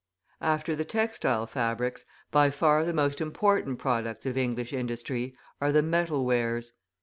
After 0.41 0.75
the 0.75 0.83
textile 0.83 1.45
fabrics, 1.45 2.05
by 2.31 2.49
far 2.49 2.83
the 2.85 2.91
most 2.91 3.21
important 3.21 3.77
products 3.77 4.25
of 4.25 4.35
English 4.35 4.73
industry 4.73 5.37
are 5.61 5.71
the 5.71 5.83
metal 5.83 6.25
wares. 6.25 6.71